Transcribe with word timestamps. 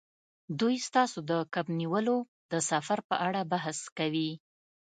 دوی 0.59 0.75
ستاسو 0.87 1.17
د 1.29 1.31
کب 1.53 1.65
نیولو 1.79 2.17
د 2.51 2.53
سفر 2.69 2.99
په 3.09 3.15
اړه 3.27 3.41
بحث 3.51 3.79
کوي 3.97 4.29